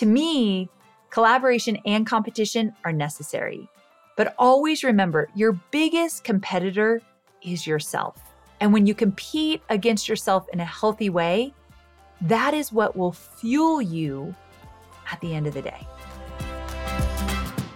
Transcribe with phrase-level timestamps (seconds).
[0.00, 0.70] To me,
[1.10, 3.68] collaboration and competition are necessary.
[4.16, 7.02] But always remember your biggest competitor
[7.42, 8.16] is yourself.
[8.60, 11.52] And when you compete against yourself in a healthy way,
[12.22, 14.34] that is what will fuel you
[15.12, 15.86] at the end of the day.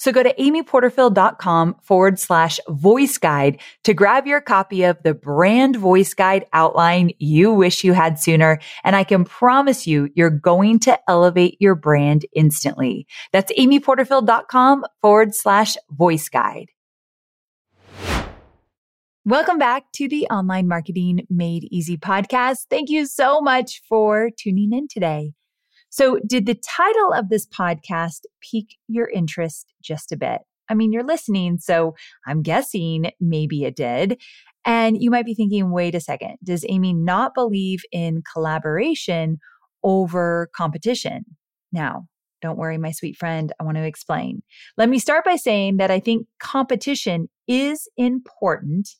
[0.00, 5.76] So go to amyporterfield.com forward slash voice guide to grab your copy of the brand
[5.76, 8.60] voice guide outline you wish you had sooner.
[8.82, 13.06] And I can promise you, you're going to elevate your brand instantly.
[13.32, 16.70] That's amyporterfield.com forward slash voice guide.
[19.26, 22.68] Welcome back to the Online Marketing Made Easy podcast.
[22.70, 25.34] Thank you so much for tuning in today.
[25.90, 30.40] So, did the title of this podcast pique your interest just a bit?
[30.68, 31.94] I mean, you're listening, so
[32.26, 34.20] I'm guessing maybe it did.
[34.64, 39.38] And you might be thinking, wait a second, does Amy not believe in collaboration
[39.82, 41.24] over competition?
[41.72, 42.06] Now,
[42.40, 44.42] don't worry, my sweet friend, I want to explain.
[44.76, 48.90] Let me start by saying that I think competition is important,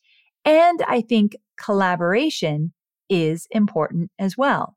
[0.45, 2.73] and I think collaboration
[3.09, 4.77] is important as well.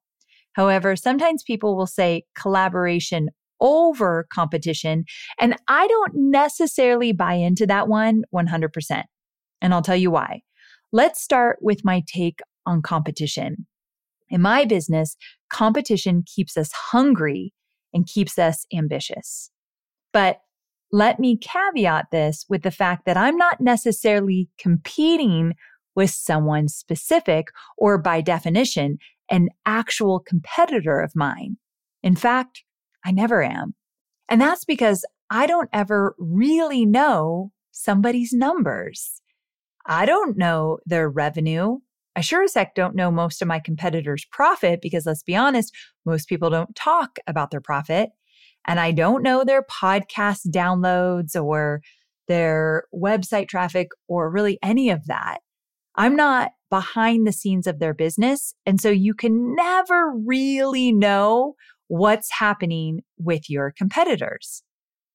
[0.53, 5.05] However, sometimes people will say collaboration over competition.
[5.39, 9.03] And I don't necessarily buy into that one 100%.
[9.61, 10.41] And I'll tell you why.
[10.91, 13.65] Let's start with my take on competition.
[14.29, 15.15] In my business,
[15.49, 17.53] competition keeps us hungry
[17.93, 19.49] and keeps us ambitious.
[20.11, 20.39] But
[20.91, 25.53] let me caveat this with the fact that I'm not necessarily competing
[25.95, 27.47] with someone specific
[27.77, 28.97] or by definition
[29.29, 31.57] an actual competitor of mine.
[32.01, 32.63] In fact,
[33.05, 33.75] I never am.
[34.29, 39.21] And that's because I don't ever really know somebody's numbers.
[39.85, 41.79] I don't know their revenue.
[42.15, 45.75] I sure as heck don't know most of my competitors' profit because let's be honest,
[46.05, 48.11] most people don't talk about their profit.
[48.65, 51.81] And I don't know their podcast downloads or
[52.27, 55.39] their website traffic or really any of that.
[55.95, 58.55] I'm not behind the scenes of their business.
[58.65, 61.53] And so you can never really know
[61.85, 64.63] what's happening with your competitors.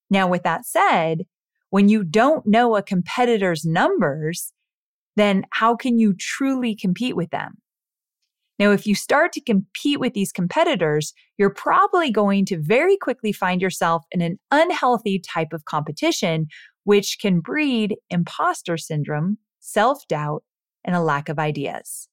[0.09, 1.25] Now, with that said,
[1.71, 4.53] when you don't know a competitor's numbers,
[5.17, 7.55] then how can you truly compete with them?
[8.61, 13.33] Now, if you start to compete with these competitors, you're probably going to very quickly
[13.33, 16.47] find yourself in an unhealthy type of competition,
[16.85, 20.45] which can breed imposter syndrome, self doubt,
[20.89, 22.09] and a lack of ideas.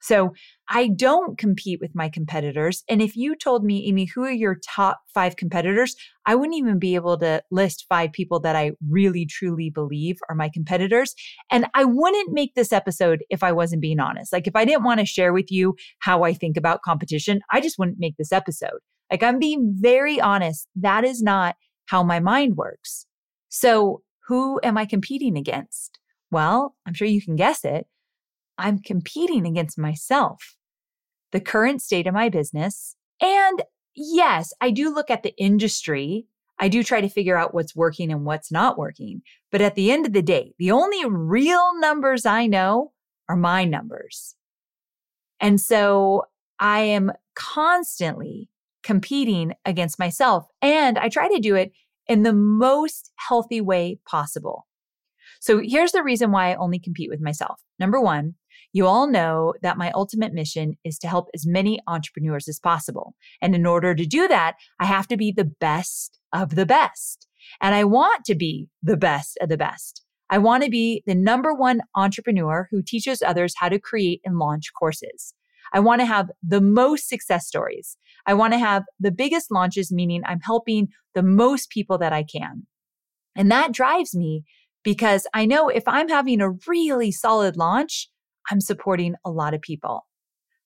[0.00, 0.32] So
[0.68, 2.82] I don't compete with my competitors.
[2.88, 5.94] And if you told me, Amy, who are your top five competitors,
[6.26, 10.34] I wouldn't even be able to list five people that I really truly believe are
[10.34, 11.14] my competitors.
[11.48, 14.32] And I wouldn't make this episode if I wasn't being honest.
[14.32, 17.60] Like if I didn't want to share with you how I think about competition, I
[17.60, 18.80] just wouldn't make this episode.
[19.12, 20.66] Like I'm being very honest.
[20.74, 21.54] That is not
[21.86, 23.06] how my mind works.
[23.48, 26.00] So who am I competing against?
[26.30, 27.86] Well, I'm sure you can guess it.
[28.58, 30.56] I'm competing against myself.
[31.32, 32.96] the current state of my business.
[33.20, 33.62] And
[33.94, 36.26] yes, I do look at the industry.
[36.58, 39.22] I do try to figure out what's working and what's not working.
[39.52, 42.92] But at the end of the day, the only real numbers I know
[43.28, 44.34] are my numbers.
[45.40, 46.24] And so
[46.58, 48.48] I am constantly
[48.82, 50.46] competing against myself.
[50.62, 51.72] And I try to do it
[52.08, 54.66] in the most healthy way possible.
[55.40, 57.60] So here's the reason why I only compete with myself.
[57.78, 58.34] Number one,
[58.72, 63.14] you all know that my ultimate mission is to help as many entrepreneurs as possible.
[63.40, 67.26] And in order to do that, I have to be the best of the best.
[67.60, 70.04] And I want to be the best of the best.
[70.30, 74.38] I want to be the number one entrepreneur who teaches others how to create and
[74.38, 75.32] launch courses.
[75.72, 77.96] I want to have the most success stories.
[78.26, 82.22] I want to have the biggest launches, meaning I'm helping the most people that I
[82.22, 82.66] can.
[83.34, 84.44] And that drives me
[84.82, 88.08] because I know if I'm having a really solid launch,
[88.50, 90.06] I'm supporting a lot of people.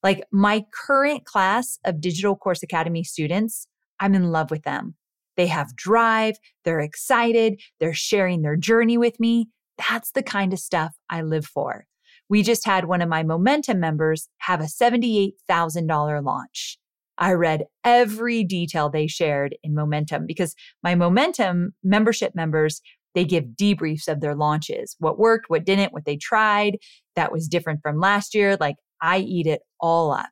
[0.02, 3.67] Like my current class of Digital Course Academy students,
[4.00, 4.96] I'm in love with them.
[5.37, 9.49] They have drive, they're excited, they're sharing their journey with me.
[9.88, 11.87] That's the kind of stuff I live for.
[12.29, 16.78] We just had one of my Momentum members have a $78,000 launch.
[17.19, 22.81] I read every detail they shared in Momentum because my Momentum membership members
[23.14, 26.78] they give debriefs of their launches, what worked, what didn't, what they tried
[27.17, 28.56] that was different from last year.
[28.59, 30.31] Like I eat it all up.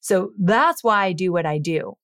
[0.00, 1.94] So that's why I do what I do.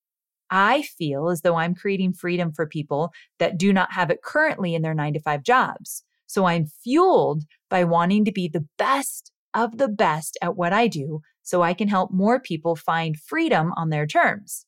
[0.50, 4.74] I feel as though I'm creating freedom for people that do not have it currently
[4.74, 6.04] in their nine to five jobs.
[6.26, 10.86] So I'm fueled by wanting to be the best of the best at what I
[10.86, 14.66] do so I can help more people find freedom on their terms.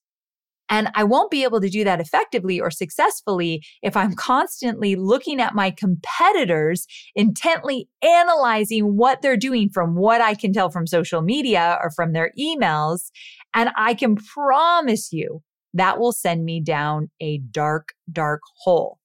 [0.69, 5.41] And I won't be able to do that effectively or successfully if I'm constantly looking
[5.41, 11.23] at my competitors, intently analyzing what they're doing from what I can tell from social
[11.23, 13.11] media or from their emails.
[13.55, 15.43] And I can promise you
[15.75, 18.99] that will send me down a dark, dark hole.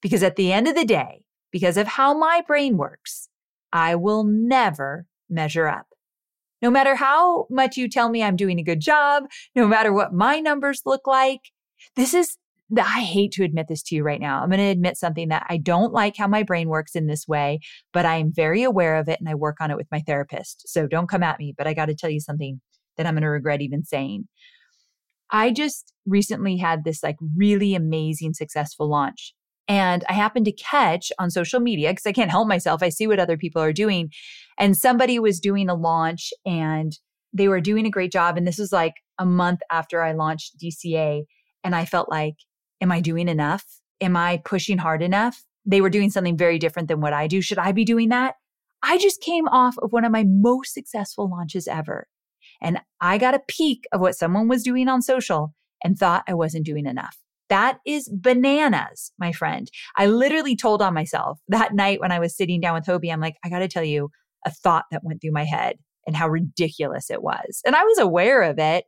[0.00, 3.28] Because at the end of the day, because of how my brain works,
[3.72, 5.87] I will never measure up.
[6.60, 9.24] No matter how much you tell me I'm doing a good job,
[9.54, 11.40] no matter what my numbers look like,
[11.96, 12.36] this is,
[12.76, 14.42] I hate to admit this to you right now.
[14.42, 17.26] I'm going to admit something that I don't like how my brain works in this
[17.28, 17.60] way,
[17.92, 20.68] but I am very aware of it and I work on it with my therapist.
[20.68, 22.60] So don't come at me, but I got to tell you something
[22.96, 24.26] that I'm going to regret even saying.
[25.30, 29.34] I just recently had this like really amazing successful launch.
[29.68, 32.82] And I happened to catch on social media because I can't help myself.
[32.82, 34.10] I see what other people are doing.
[34.58, 36.92] And somebody was doing a launch and
[37.32, 38.36] they were doing a great job.
[38.36, 41.22] And this was like a month after I launched DCA.
[41.64, 42.34] And I felt like,
[42.80, 43.64] am I doing enough?
[44.00, 45.44] Am I pushing hard enough?
[45.64, 47.40] They were doing something very different than what I do.
[47.40, 48.34] Should I be doing that?
[48.82, 52.06] I just came off of one of my most successful launches ever.
[52.60, 56.34] And I got a peek of what someone was doing on social and thought I
[56.34, 57.16] wasn't doing enough.
[57.48, 59.70] That is bananas, my friend.
[59.96, 63.20] I literally told on myself that night when I was sitting down with Hobie, I'm
[63.20, 64.10] like, I got to tell you
[64.46, 65.76] a thought that went through my head
[66.06, 67.60] and how ridiculous it was.
[67.66, 68.86] And I was aware of it.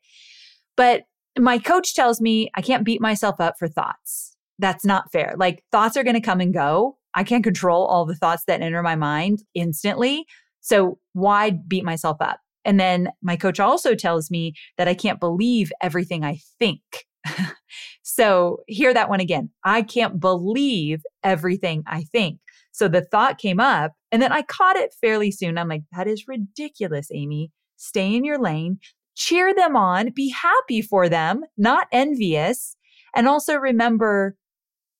[0.76, 1.04] But
[1.38, 4.36] my coach tells me I can't beat myself up for thoughts.
[4.58, 5.34] That's not fair.
[5.36, 6.96] Like thoughts are going to come and go.
[7.14, 10.26] I can't control all the thoughts that enter my mind instantly.
[10.60, 12.40] So why beat myself up?
[12.64, 16.80] And then my coach also tells me that I can't believe everything I think.
[18.02, 19.50] so hear that one again.
[19.64, 22.38] I can't believe everything I think.
[22.72, 25.58] So the thought came up and then I caught it fairly soon.
[25.58, 27.50] I'm like, that is ridiculous, Amy.
[27.76, 28.78] Stay in your lane,
[29.16, 32.76] cheer them on, be happy for them, not envious.
[33.14, 34.36] And also remember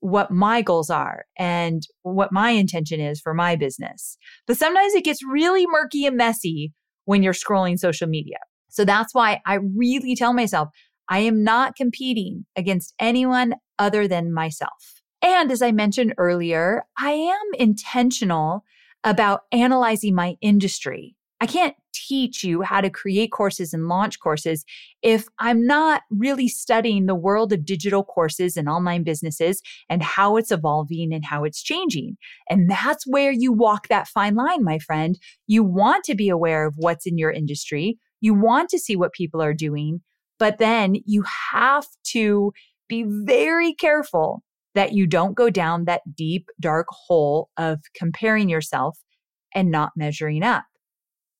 [0.01, 4.17] what my goals are and what my intention is for my business.
[4.47, 6.73] But sometimes it gets really murky and messy
[7.05, 8.39] when you're scrolling social media.
[8.71, 10.69] So that's why I really tell myself,
[11.09, 15.00] I am not competing against anyone other than myself.
[15.23, 18.65] And as I mentioned earlier, I am intentional
[19.05, 21.17] about analyzing my industry.
[21.41, 24.65] I can't teach you how to create courses and launch courses
[25.03, 30.37] if I'm not really studying the world of digital courses and online businesses and how
[30.37, 32.17] it's evolving and how it's changing.
[32.51, 35.19] And that's where you walk that fine line, my friend.
[35.47, 37.99] You want to be aware of what's in your industry.
[38.21, 40.03] You want to see what people are doing,
[40.39, 42.53] but then you have to
[42.89, 44.43] be very careful
[44.75, 48.99] that you don't go down that deep, dark hole of comparing yourself
[49.55, 50.65] and not measuring up.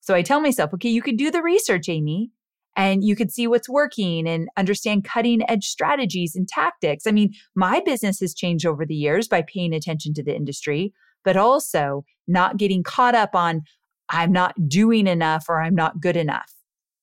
[0.01, 2.31] So I tell myself, okay, you could do the research, Amy,
[2.77, 7.07] and you could see what's working and understand cutting edge strategies and tactics.
[7.07, 10.93] I mean, my business has changed over the years by paying attention to the industry,
[11.25, 13.63] but also not getting caught up on
[14.09, 16.53] I'm not doing enough or I'm not good enough.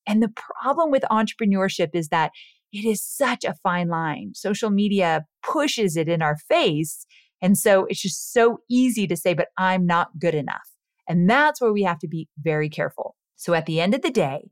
[0.06, 2.32] And the problem with entrepreneurship is that
[2.72, 4.32] it is such a fine line.
[4.36, 7.06] Social media pushes it in our face.
[7.42, 10.70] And so it's just so easy to say, but I'm not good enough.
[11.08, 13.16] And that's where we have to be very careful.
[13.36, 14.50] So at the end of the day,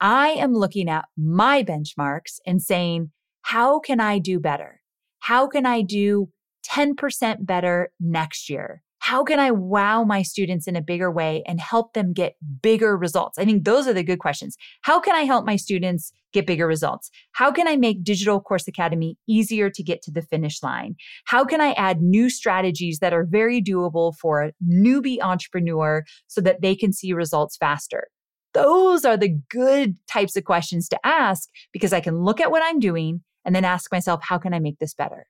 [0.00, 3.10] I am looking at my benchmarks and saying,
[3.42, 4.80] how can I do better?
[5.20, 6.28] How can I do
[6.70, 8.83] 10% better next year?
[9.04, 12.96] How can I wow my students in a bigger way and help them get bigger
[12.96, 13.36] results?
[13.36, 14.56] I think those are the good questions.
[14.80, 17.10] How can I help my students get bigger results?
[17.32, 20.96] How can I make Digital Course Academy easier to get to the finish line?
[21.26, 26.40] How can I add new strategies that are very doable for a newbie entrepreneur so
[26.40, 28.08] that they can see results faster?
[28.54, 32.62] Those are the good types of questions to ask because I can look at what
[32.64, 35.26] I'm doing and then ask myself, how can I make this better?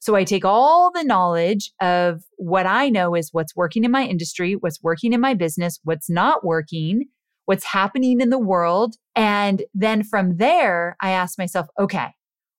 [0.00, 4.04] So I take all the knowledge of what I know is what's working in my
[4.04, 7.04] industry, what's working in my business, what's not working,
[7.46, 8.96] what's happening in the world.
[9.14, 12.08] And then from there, I ask myself, okay,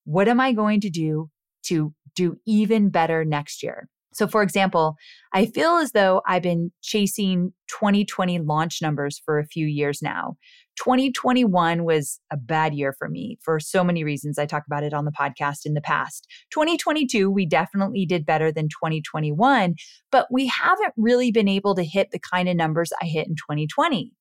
[0.05, 1.29] what am I going to do
[1.63, 3.89] to do even better next year?
[4.15, 4.95] So, for example,
[5.33, 10.37] I feel as though I've been chasing 2020 launch numbers for a few years now.
[10.77, 14.37] 2021 was a bad year for me for so many reasons.
[14.37, 16.27] I talked about it on the podcast in the past.
[16.51, 19.75] 2022, we definitely did better than 2021,
[20.11, 23.35] but we haven't really been able to hit the kind of numbers I hit in
[23.35, 24.11] 2020.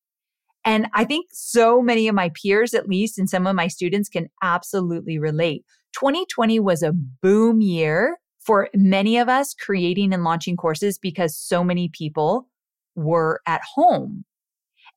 [0.64, 4.08] And I think so many of my peers, at least, and some of my students
[4.08, 5.64] can absolutely relate.
[5.92, 11.62] 2020 was a boom year for many of us creating and launching courses because so
[11.64, 12.48] many people
[12.94, 14.24] were at home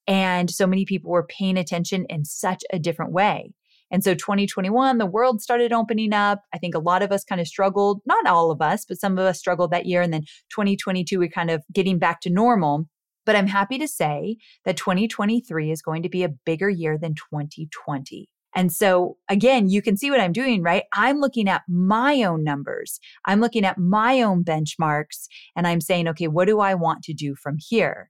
[0.08, 3.52] and so many people were paying attention in such a different way.
[3.92, 6.42] And so 2021, the world started opening up.
[6.54, 9.14] I think a lot of us kind of struggled, not all of us, but some
[9.14, 10.02] of us struggled that year.
[10.02, 12.88] And then 2022, we're kind of getting back to normal.
[13.26, 17.14] But I'm happy to say that 2023 is going to be a bigger year than
[17.14, 18.30] 2020.
[18.56, 20.84] And so again, you can see what I'm doing, right?
[20.94, 23.00] I'm looking at my own numbers.
[23.26, 27.14] I'm looking at my own benchmarks and I'm saying, okay, what do I want to
[27.14, 28.10] do from here?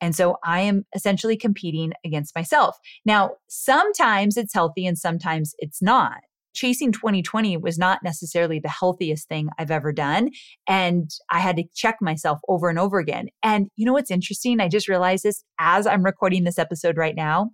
[0.00, 2.76] And so I am essentially competing against myself.
[3.04, 6.18] Now, sometimes it's healthy and sometimes it's not.
[6.54, 10.30] Chasing 2020 was not necessarily the healthiest thing I've ever done.
[10.66, 13.28] And I had to check myself over and over again.
[13.42, 14.60] And you know what's interesting?
[14.60, 17.50] I just realized this as I'm recording this episode right now.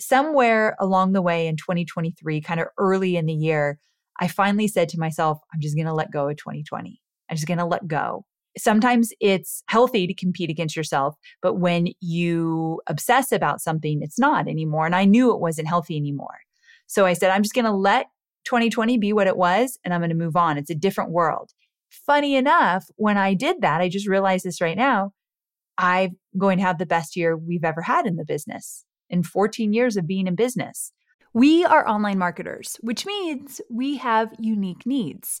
[0.00, 3.78] Somewhere along the way in 2023, kind of early in the year,
[4.20, 7.00] I finally said to myself, I'm just going to let go of 2020.
[7.28, 8.24] I'm just going to let go
[8.56, 14.48] sometimes it's healthy to compete against yourself, but when you obsess about something, it's not
[14.48, 14.86] anymore.
[14.86, 16.40] And I knew it wasn't healthy anymore.
[16.86, 18.06] So I said, I'm just going to let
[18.44, 20.56] 2020 be what it was and I'm going to move on.
[20.56, 21.52] It's a different world.
[21.90, 25.12] Funny enough, when I did that, I just realized this right now.
[25.76, 29.72] I'm going to have the best year we've ever had in the business in 14
[29.72, 30.92] years of being in business.
[31.34, 35.40] We are online marketers, which means we have unique needs.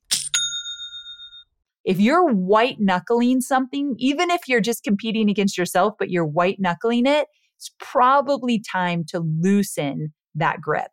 [1.83, 6.59] If you're white knuckling something, even if you're just competing against yourself, but you're white
[6.59, 10.91] knuckling it, it's probably time to loosen that grip.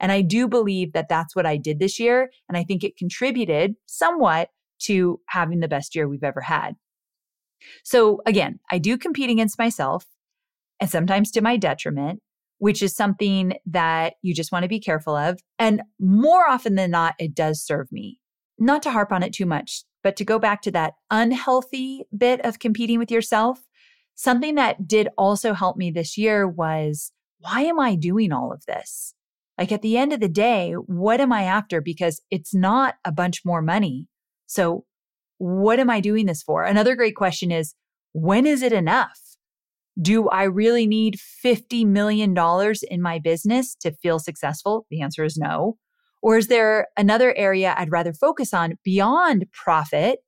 [0.00, 2.30] And I do believe that that's what I did this year.
[2.48, 4.50] And I think it contributed somewhat
[4.80, 6.74] to having the best year we've ever had.
[7.84, 10.04] So again, I do compete against myself
[10.80, 12.20] and sometimes to my detriment,
[12.58, 15.40] which is something that you just want to be careful of.
[15.58, 18.20] And more often than not, it does serve me.
[18.58, 22.44] Not to harp on it too much, but to go back to that unhealthy bit
[22.44, 23.60] of competing with yourself,
[24.14, 28.64] something that did also help me this year was why am I doing all of
[28.66, 29.14] this?
[29.58, 31.80] Like at the end of the day, what am I after?
[31.80, 34.08] Because it's not a bunch more money.
[34.46, 34.84] So,
[35.38, 36.64] what am I doing this for?
[36.64, 37.74] Another great question is
[38.12, 39.18] when is it enough?
[40.00, 42.34] Do I really need $50 million
[42.90, 44.86] in my business to feel successful?
[44.90, 45.76] The answer is no.
[46.24, 50.20] Or is there another area I'd rather focus on beyond profit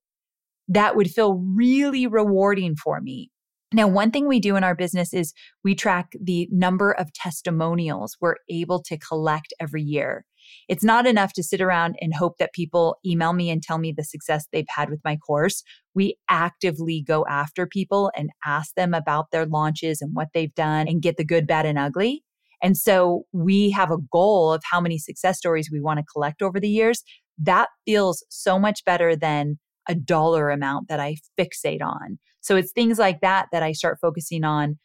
[0.68, 3.30] that would feel really rewarding for me?
[3.72, 5.32] Now, one thing we do in our business is
[5.64, 10.26] we track the number of testimonials we're able to collect every year.
[10.68, 13.90] It's not enough to sit around and hope that people email me and tell me
[13.96, 15.62] the success they've had with my course.
[15.94, 20.88] We actively go after people and ask them about their launches and what they've done
[20.88, 22.22] and get the good, bad, and ugly.
[22.62, 26.42] And so we have a goal of how many success stories we want to collect
[26.42, 27.02] over the years.
[27.38, 32.18] That feels so much better than a dollar amount that I fixate on.
[32.40, 34.78] So it's things like that that I start focusing on.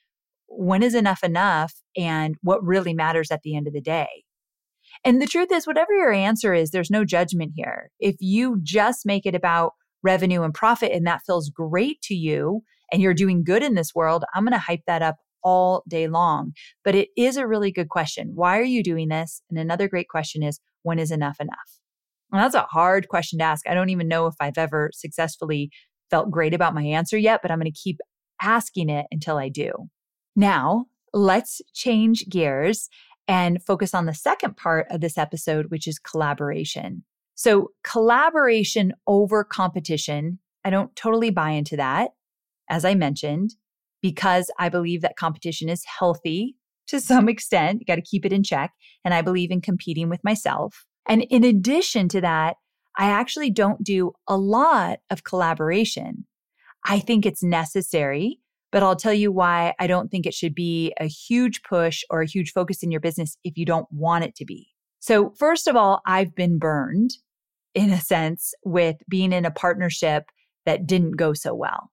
[0.48, 4.24] When is enough enough and what really matters at the end of the day?
[5.06, 7.90] And the truth is, whatever your answer is, there's no judgment here.
[8.00, 9.72] If you just make it about
[10.04, 13.96] revenue and profit and that feels great to you and you're doing good in this
[13.96, 16.54] world, I'm going to hype that up all day long.
[16.84, 18.32] But it is a really good question.
[18.36, 19.42] Why are you doing this?
[19.50, 21.80] And another great question is when is enough enough?
[22.32, 23.68] And that's a hard question to ask.
[23.68, 25.70] I don't even know if I've ever successfully
[26.10, 28.00] felt great about my answer yet, but I'm going to keep
[28.42, 29.72] asking it until I do.
[30.36, 32.90] Now, let's change gears
[33.28, 37.04] and focus on the second part of this episode, which is collaboration.
[37.36, 42.12] So, collaboration over competition, I don't totally buy into that,
[42.70, 43.56] as I mentioned
[44.02, 46.56] because I believe that competition is healthy
[46.88, 47.80] to some extent.
[47.80, 48.72] You got to keep it in check.
[49.04, 50.86] And I believe in competing with myself.
[51.08, 52.58] And in addition to that,
[52.98, 56.26] I actually don't do a lot of collaboration.
[56.86, 58.40] I think it's necessary,
[58.72, 62.22] but I'll tell you why I don't think it should be a huge push or
[62.22, 64.68] a huge focus in your business if you don't want it to be.
[65.00, 67.12] So, first of all, I've been burned
[67.74, 70.26] in a sense with being in a partnership
[70.66, 71.92] that didn't go so well.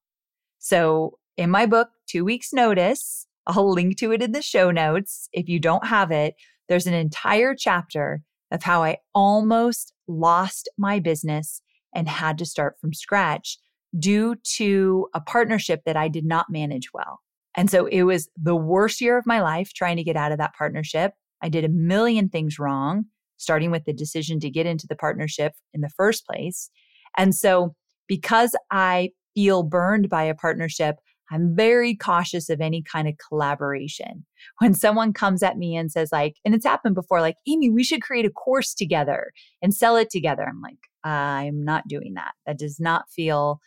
[0.58, 5.28] So, in my book, Two Weeks Notice, I'll link to it in the show notes.
[5.32, 6.34] If you don't have it,
[6.68, 11.60] there's an entire chapter of how I almost lost my business
[11.94, 13.58] and had to start from scratch
[13.98, 17.20] due to a partnership that I did not manage well.
[17.56, 20.38] And so it was the worst year of my life trying to get out of
[20.38, 21.12] that partnership.
[21.42, 23.04] I did a million things wrong,
[23.36, 26.70] starting with the decision to get into the partnership in the first place.
[27.16, 27.74] And so
[28.06, 30.96] because I feel burned by a partnership,
[31.30, 34.24] I'm very cautious of any kind of collaboration.
[34.58, 37.84] When someone comes at me and says, like, and it's happened before, like, Amy, we
[37.84, 40.46] should create a course together and sell it together.
[40.48, 42.32] I'm like, I'm not doing that.
[42.46, 43.60] That does not feel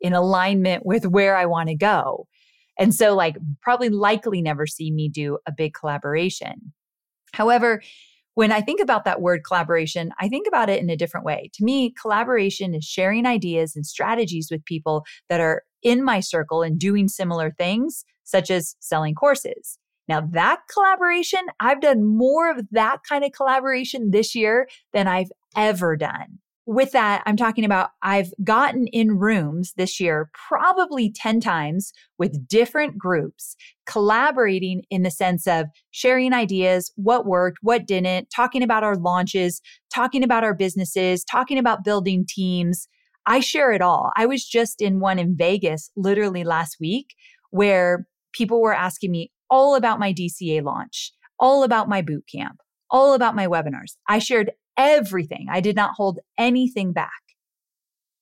[0.00, 2.26] in alignment with where I want to go.
[2.78, 6.72] And so, like, probably likely never see me do a big collaboration.
[7.32, 7.82] However,
[8.34, 11.50] when I think about that word collaboration, I think about it in a different way.
[11.54, 16.62] To me, collaboration is sharing ideas and strategies with people that are in my circle
[16.62, 19.78] and doing similar things, such as selling courses.
[20.08, 25.30] Now, that collaboration, I've done more of that kind of collaboration this year than I've
[25.56, 26.38] ever done.
[26.68, 32.46] with that, I'm talking about I've gotten in rooms this year probably 10 times with
[32.46, 38.84] different groups, collaborating in the sense of sharing ideas, what worked, what didn't, talking about
[38.84, 39.62] our launches,
[39.92, 42.86] talking about our businesses, talking about building teams.
[43.28, 44.10] I share it all.
[44.16, 47.14] I was just in one in Vegas literally last week
[47.50, 52.56] where people were asking me all about my DCA launch, all about my boot camp,
[52.90, 53.96] all about my webinars.
[54.08, 55.48] I shared everything.
[55.50, 57.10] I did not hold anything back.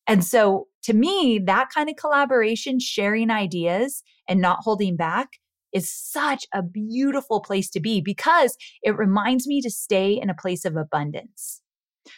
[0.08, 5.28] And so to me, that kind of collaboration, sharing ideas and not holding back
[5.72, 10.34] is such a beautiful place to be because it reminds me to stay in a
[10.34, 11.62] place of abundance.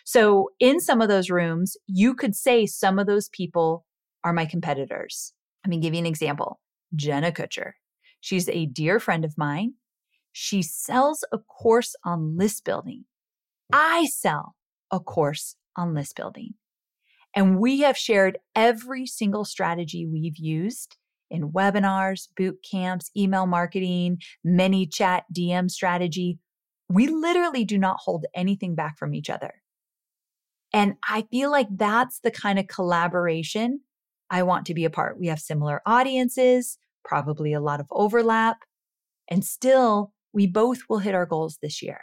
[0.05, 3.85] So in some of those rooms, you could say some of those people
[4.25, 5.33] are my competitors.
[5.65, 6.61] Let me give you an example.
[6.95, 7.73] Jenna Kutcher.
[8.21, 9.75] She's a dear friend of mine.
[10.33, 13.05] She sells a course on list building.
[13.73, 14.55] I sell
[14.91, 16.55] a course on list building.
[17.35, 20.97] And we have shared every single strategy we've used
[21.31, 26.39] in webinars, boot camps, email marketing, ManyChat, DM strategy.
[26.89, 29.63] We literally do not hold anything back from each other.
[30.73, 33.81] And I feel like that's the kind of collaboration
[34.31, 35.19] I want to be a part.
[35.19, 38.59] We have similar audiences, probably a lot of overlap,
[39.31, 42.01] and still we both will hit our goals this year.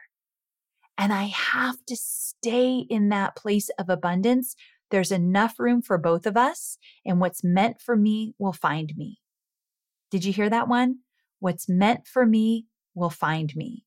[0.97, 4.55] And I have to stay in that place of abundance.
[4.91, 9.19] There's enough room for both of us, and what's meant for me will find me.
[10.09, 10.99] Did you hear that one?
[11.39, 13.84] What's meant for me will find me.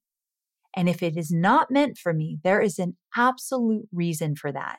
[0.77, 4.79] And if it is not meant for me, there is an absolute reason for that.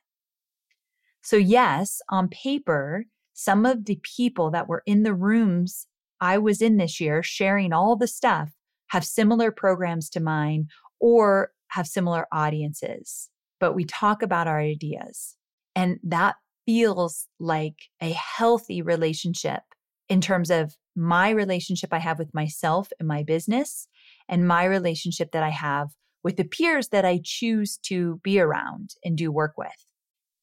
[1.21, 5.87] So, yes, on paper, some of the people that were in the rooms
[6.21, 8.51] I was in this year sharing all the stuff
[8.87, 10.67] have similar programs to mine
[10.99, 15.35] or have similar audiences, but we talk about our ideas.
[15.75, 19.61] And that feels like a healthy relationship
[20.09, 23.87] in terms of my relationship I have with myself and my business,
[24.29, 25.89] and my relationship that I have
[26.23, 29.85] with the peers that I choose to be around and do work with.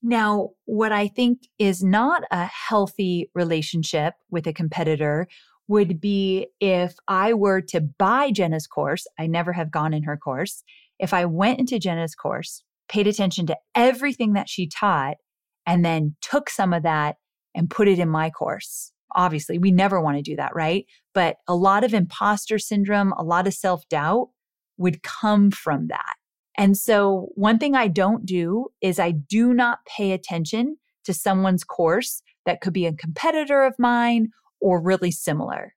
[0.03, 5.27] Now, what I think is not a healthy relationship with a competitor
[5.69, 9.07] would be if I were to buy Jenna's course.
[9.19, 10.63] I never have gone in her course
[10.99, 15.17] if I went into Jenna's course, paid attention to everything that she taught,
[15.67, 17.17] and then took some of that
[17.55, 18.93] and put it in my course.
[19.15, 20.87] Obviously, we never want to do that, right?
[21.15, 24.29] But a lot of imposter syndrome, a lot of self doubt
[24.77, 26.15] would come from that.
[26.59, 31.65] And so, one thing I don't do is I do not pay attention to someone's
[31.65, 35.75] course that could be a competitor of mine or really similar.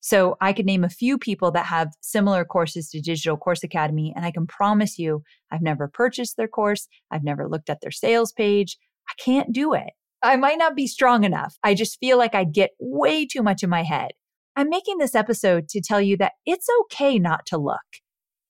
[0.00, 4.12] So I could name a few people that have similar courses to Digital Course Academy,
[4.14, 6.88] and I can promise you, I've never purchased their course.
[7.10, 8.76] I've never looked at their sales page.
[9.08, 9.94] I can't do it.
[10.24, 11.56] I might not be strong enough.
[11.62, 14.12] I just feel like I get way too much in my head.
[14.56, 17.78] I'm making this episode to tell you that it's okay not to look.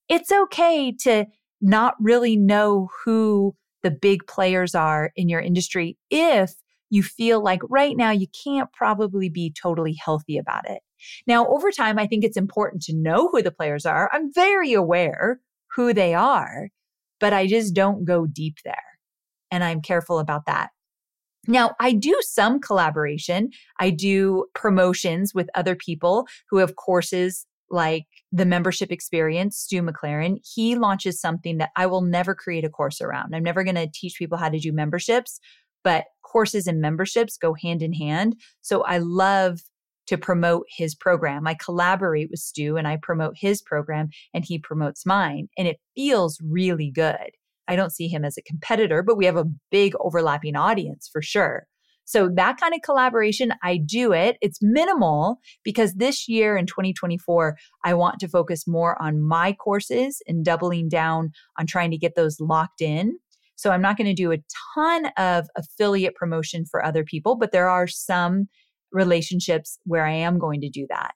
[0.09, 1.27] It's okay to
[1.61, 6.53] not really know who the big players are in your industry if
[6.91, 10.81] you feel like right now you can't probably be totally healthy about it.
[11.27, 14.09] Now, over time, I think it's important to know who the players are.
[14.13, 15.41] I'm very aware
[15.75, 16.69] who they are,
[17.19, 18.77] but I just don't go deep there.
[19.51, 20.71] And I'm careful about that.
[21.47, 23.51] Now, I do some collaboration.
[23.79, 30.39] I do promotions with other people who have courses like the membership experience, Stu McLaren.
[30.45, 33.35] He launches something that I will never create a course around.
[33.35, 35.41] I'm never going to teach people how to do memberships,
[35.83, 38.37] but courses and memberships go hand in hand.
[38.61, 39.61] So I love
[40.07, 41.47] to promote his program.
[41.47, 45.49] I collaborate with Stu and I promote his program and he promotes mine.
[45.57, 47.31] And it feels really good.
[47.69, 51.23] I don't see him as a competitor, but we have a big overlapping audience for
[51.23, 51.67] sure.
[52.07, 54.37] So that kind of collaboration, I do it.
[54.43, 60.21] It's minimal because this year in 2024, I want to focus more on my courses
[60.27, 63.19] and doubling down on trying to get those locked in.
[63.57, 64.39] So I'm not going to do a
[64.75, 68.49] ton of affiliate promotion for other people, but there are some
[68.93, 71.13] relationships where I am going to do that.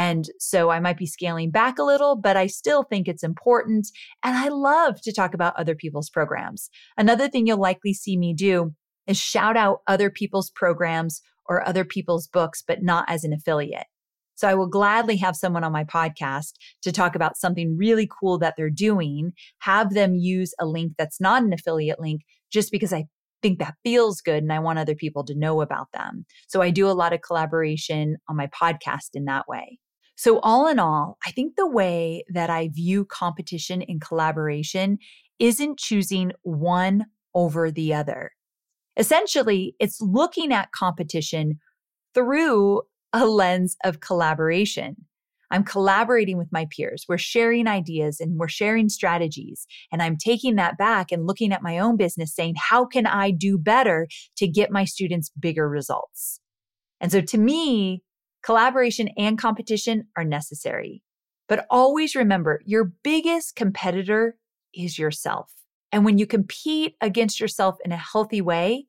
[0.00, 3.86] And so I might be scaling back a little, but I still think it's important.
[4.24, 6.70] And I love to talk about other people's programs.
[6.96, 8.74] Another thing you'll likely see me do
[9.06, 13.88] is shout out other people's programs or other people's books, but not as an affiliate.
[14.36, 18.38] So I will gladly have someone on my podcast to talk about something really cool
[18.38, 22.94] that they're doing, have them use a link that's not an affiliate link just because
[22.94, 23.04] I
[23.42, 26.24] think that feels good and I want other people to know about them.
[26.48, 29.78] So I do a lot of collaboration on my podcast in that way.
[30.20, 34.98] So, all in all, I think the way that I view competition and collaboration
[35.38, 38.32] isn't choosing one over the other.
[38.98, 41.58] Essentially, it's looking at competition
[42.14, 42.82] through
[43.14, 45.06] a lens of collaboration.
[45.50, 47.06] I'm collaborating with my peers.
[47.08, 49.66] We're sharing ideas and we're sharing strategies.
[49.90, 53.30] And I'm taking that back and looking at my own business saying, how can I
[53.30, 54.06] do better
[54.36, 56.40] to get my students bigger results?
[57.00, 58.02] And so to me,
[58.42, 61.02] collaboration and competition are necessary.
[61.48, 64.36] But always remember your biggest competitor
[64.74, 65.52] is yourself.
[65.92, 68.86] And when you compete against yourself in a healthy way,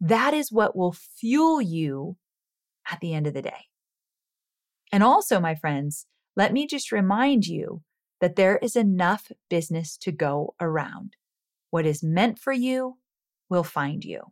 [0.00, 2.16] that is what will fuel you
[2.90, 3.66] at the end of the day.
[4.92, 7.82] And also, my friends, let me just remind you
[8.20, 11.14] that there is enough business to go around.
[11.70, 12.98] What is meant for you
[13.50, 14.22] will find you.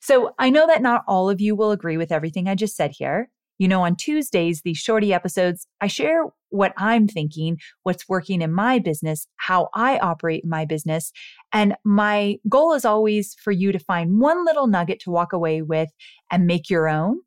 [0.00, 2.92] So I know that not all of you will agree with everything I just said
[2.96, 3.30] here.
[3.58, 8.52] You know, on Tuesdays, these shorty episodes, I share what I'm thinking, what's working in
[8.52, 11.12] my business, how I operate my business.
[11.52, 15.60] And my goal is always for you to find one little nugget to walk away
[15.62, 15.90] with
[16.30, 17.20] and make your own.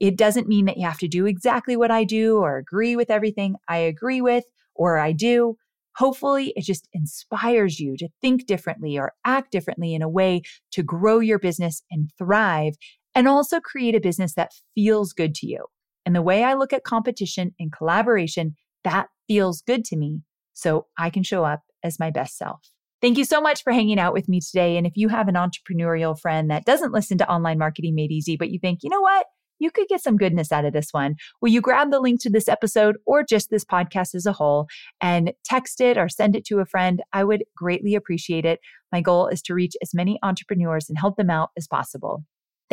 [0.00, 3.10] It doesn't mean that you have to do exactly what I do or agree with
[3.10, 4.44] everything I agree with
[4.74, 5.56] or I do.
[5.96, 10.42] Hopefully, it just inspires you to think differently or act differently in a way
[10.72, 12.74] to grow your business and thrive,
[13.14, 15.64] and also create a business that feels good to you.
[16.06, 20.20] And the way I look at competition and collaboration, that feels good to me.
[20.52, 22.60] So I can show up as my best self.
[23.00, 24.76] Thank you so much for hanging out with me today.
[24.76, 28.36] And if you have an entrepreneurial friend that doesn't listen to Online Marketing Made Easy,
[28.36, 29.26] but you think, you know what?
[29.58, 31.16] you could get some goodness out of this one.
[31.40, 34.66] Will you grab the link to this episode or just this podcast as a whole
[35.00, 37.02] and text it or send it to a friend?
[37.12, 38.60] I would greatly appreciate it.
[38.92, 42.24] My goal is to reach as many entrepreneurs and help them out as possible.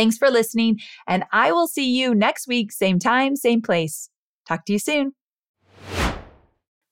[0.01, 4.09] Thanks for listening, and I will see you next week, same time, same place.
[4.47, 5.13] Talk to you soon.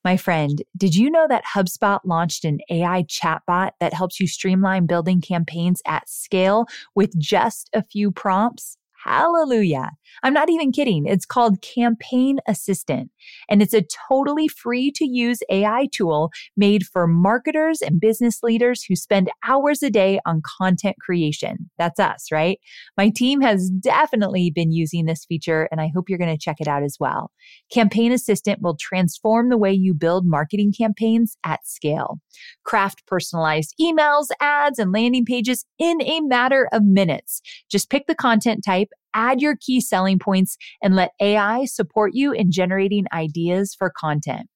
[0.04, 4.86] My friend, did you know that HubSpot launched an AI chatbot that helps you streamline
[4.86, 8.78] building campaigns at scale with just a few prompts?
[9.04, 9.92] Hallelujah.
[10.22, 11.06] I'm not even kidding.
[11.06, 13.10] It's called Campaign Assistant,
[13.48, 18.82] and it's a totally free to use AI tool made for marketers and business leaders
[18.82, 21.70] who spend hours a day on content creation.
[21.78, 22.58] That's us, right?
[22.98, 26.56] My team has definitely been using this feature, and I hope you're going to check
[26.60, 27.30] it out as well.
[27.72, 32.20] Campaign Assistant will transform the way you build marketing campaigns at scale.
[32.64, 37.40] Craft personalized emails, ads, and landing pages in a matter of minutes.
[37.70, 42.32] Just pick the content type add your key selling points, and let AI support you
[42.32, 44.48] in generating ideas for content.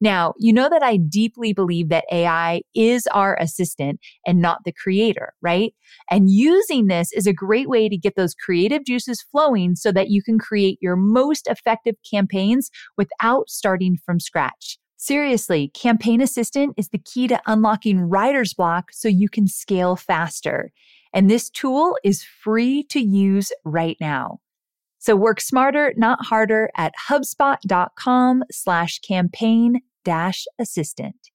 [0.00, 4.72] Now, you know that I deeply believe that AI is our assistant and not the
[4.72, 5.74] creator, right?
[6.10, 10.10] And using this is a great way to get those creative juices flowing so that
[10.10, 14.78] you can create your most effective campaigns without starting from scratch.
[14.96, 20.70] Seriously, Campaign Assistant is the key to unlocking writer's block so you can scale faster.
[21.12, 24.38] And this tool is free to use right now.
[24.98, 31.31] So work smarter, not harder at hubspot.com slash campaign dash assistant.